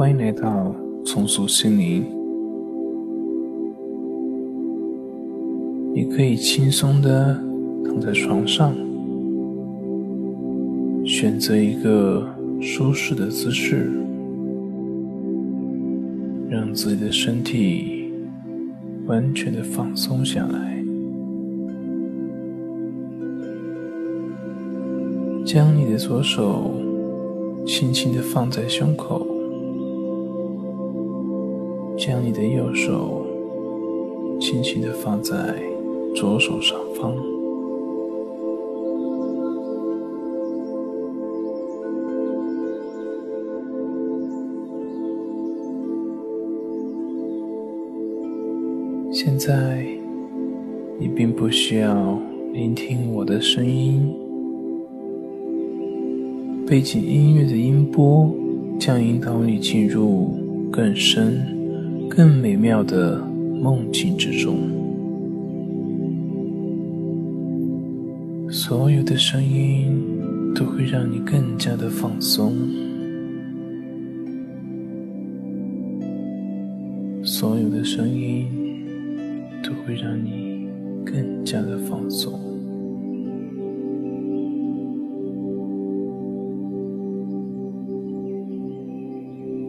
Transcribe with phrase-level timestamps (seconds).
[0.00, 2.02] 欢迎来到重塑心灵。
[5.92, 7.38] 你可以轻松的
[7.84, 8.72] 躺在床上，
[11.04, 12.26] 选择一个
[12.62, 13.90] 舒适的姿势，
[16.48, 18.10] 让自己的身体
[19.06, 20.82] 完全的放松下来，
[25.44, 26.70] 将你的左手
[27.66, 29.26] 轻轻的放在胸口。
[32.00, 33.26] 将你的右手
[34.40, 35.54] 轻轻的放在
[36.16, 37.14] 左手上方，
[49.12, 49.84] 现在
[50.98, 52.18] 你并不需要
[52.54, 54.10] 聆听我的声音，
[56.66, 58.34] 背景音乐的音波
[58.78, 60.30] 将引导你进入
[60.72, 61.59] 更深。
[62.10, 63.24] 更美妙的
[63.62, 64.58] 梦境之中，
[68.50, 70.02] 所有的声音
[70.52, 72.52] 都会让你更加的放松，
[77.22, 78.48] 所有的声音
[79.62, 80.66] 都会让你
[81.06, 82.32] 更加的放松，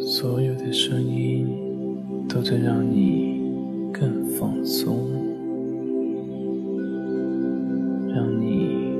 [0.00, 1.61] 所有的声音。
[2.34, 3.42] 都在让你
[3.92, 4.96] 更放松，
[8.08, 8.94] 让你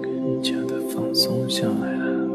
[0.00, 2.28] 更加的放松下来了。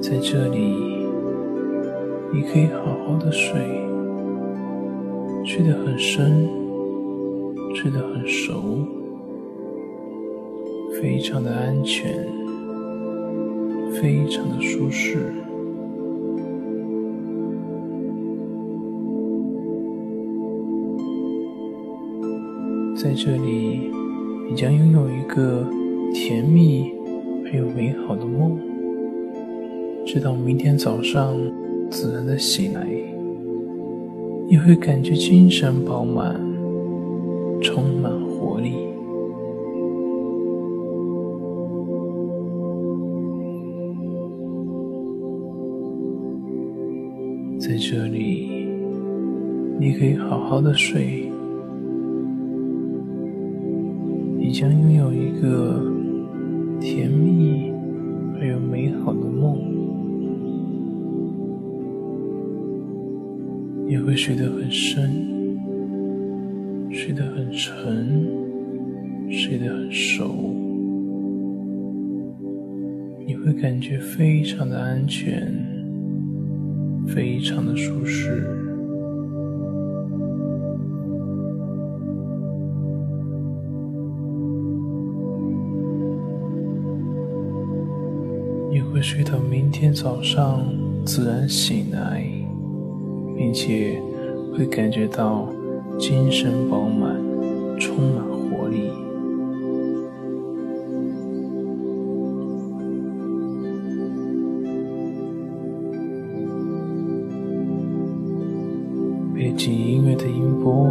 [0.00, 0.76] 在这里，
[2.32, 3.60] 你可以好好的睡，
[5.44, 6.67] 睡得很深。
[7.74, 8.86] 睡得很熟，
[11.00, 12.26] 非常的安全，
[13.92, 15.32] 非常的舒适。
[22.96, 23.92] 在这里，
[24.50, 25.64] 你将拥有一个
[26.12, 26.90] 甜蜜
[27.44, 28.58] 而又美好的梦，
[30.04, 31.36] 直到明天早上
[31.90, 32.88] 自然的醒来，
[34.48, 36.47] 你会感觉精神饱满。
[37.60, 38.72] 充满活力，
[47.58, 48.68] 在这里，
[49.78, 51.30] 你可以好好的睡，
[54.36, 55.82] 你将拥有一个
[56.80, 57.72] 甜蜜
[58.40, 59.58] 而又美好的梦，
[63.86, 65.37] 你会睡得很深。
[66.90, 68.26] 睡得很沉，
[69.30, 70.54] 睡得很熟，
[73.26, 75.54] 你会感觉非常的安全，
[77.06, 78.42] 非常的舒适，
[88.70, 90.64] 你会睡到明天早上
[91.04, 92.24] 自然醒来，
[93.36, 94.00] 并且
[94.52, 95.48] 会感觉到。
[95.98, 97.16] 精神饱满，
[97.78, 98.90] 充满活力。
[109.34, 110.88] 背景音乐的音波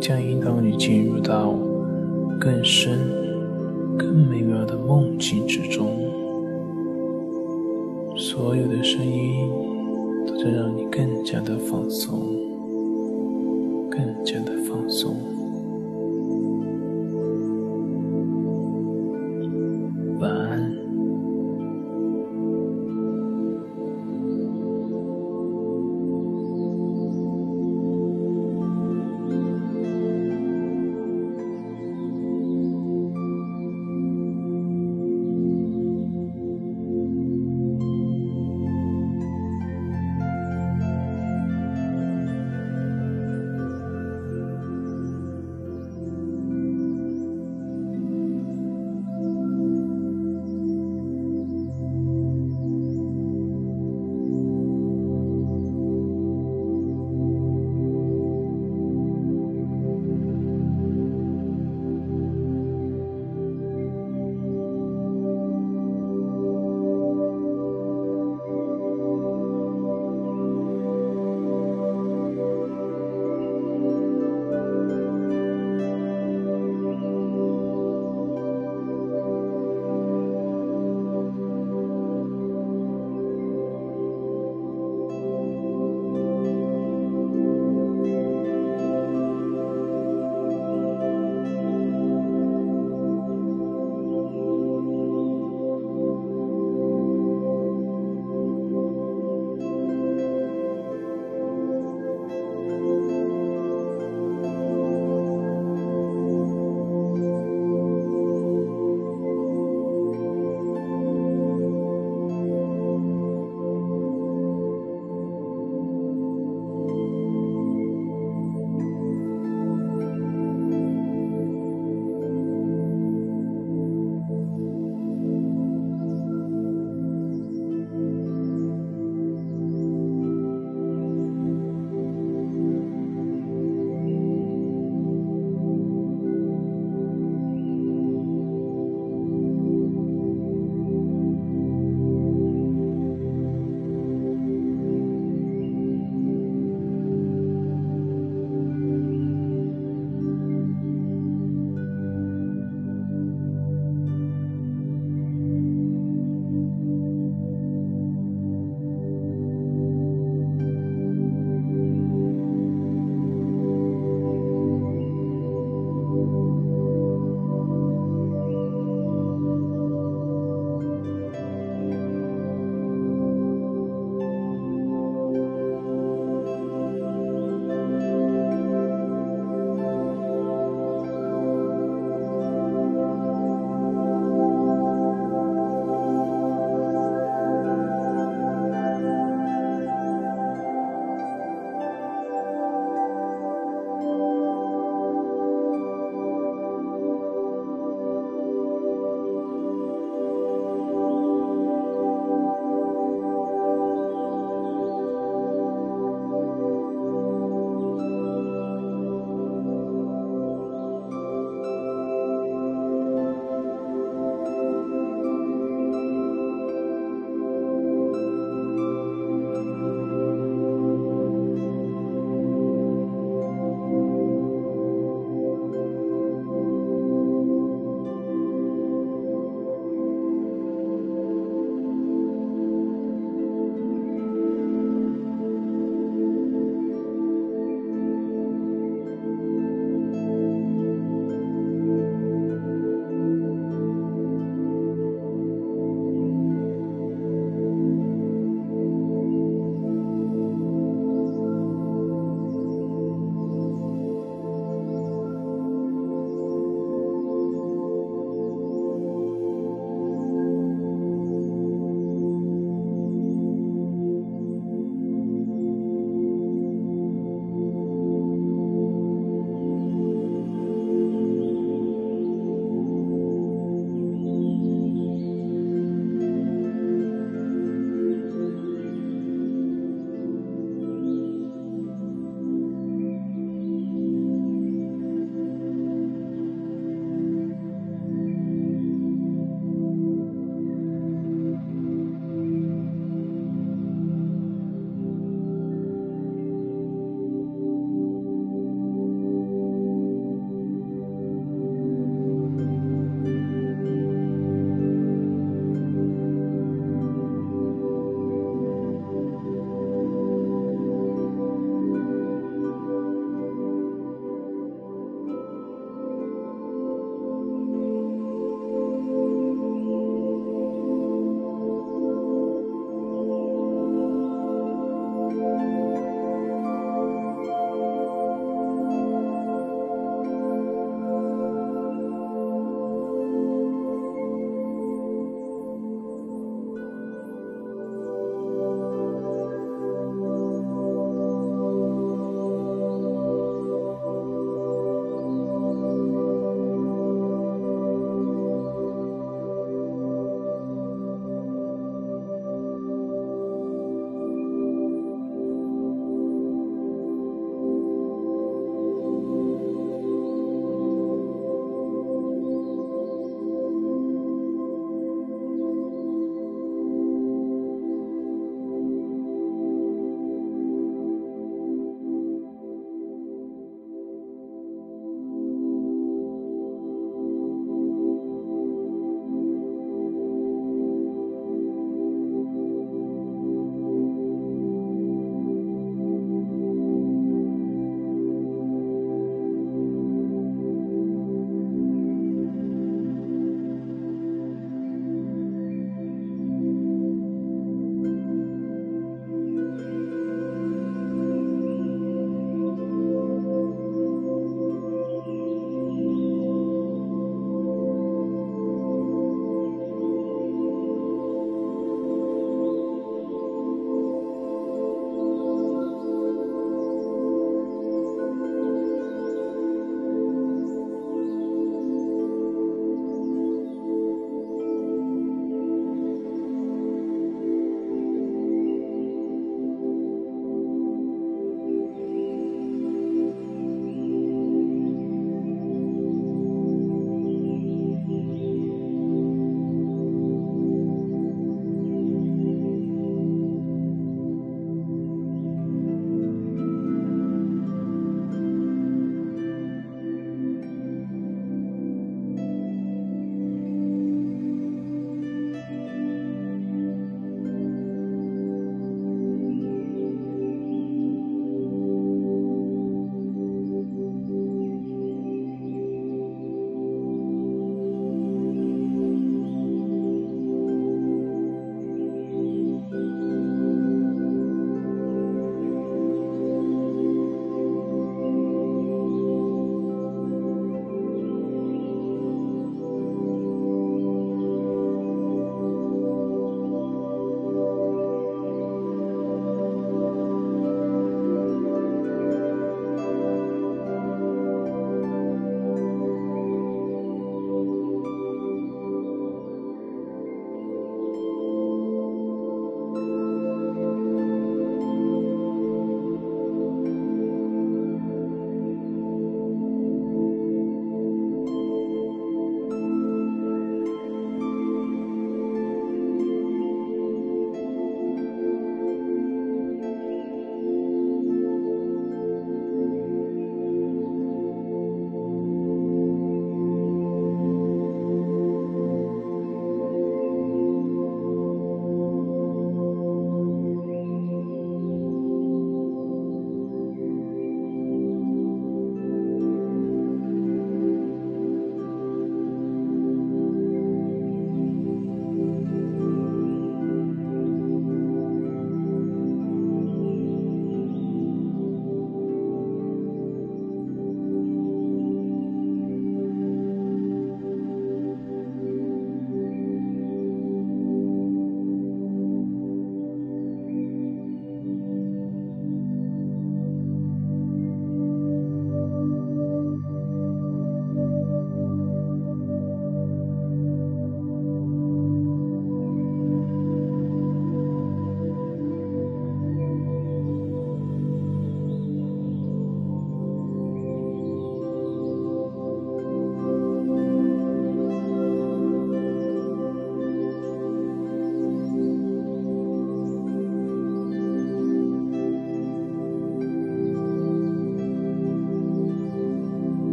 [0.00, 1.52] 将引导你进入到
[2.40, 2.98] 更深、
[3.98, 5.88] 更美妙的梦境之中。
[8.16, 9.50] 所有的声音
[10.26, 12.55] 都在让你更加的放松。
[14.26, 15.35] 渐的放松。